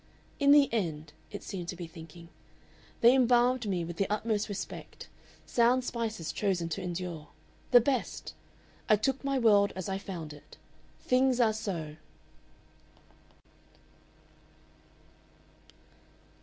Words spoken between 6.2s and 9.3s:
chosen to endure the best! I took